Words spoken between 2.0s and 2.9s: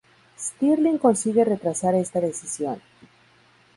decisión.